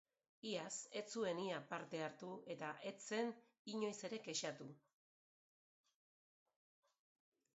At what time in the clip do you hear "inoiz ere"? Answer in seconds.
3.73-4.21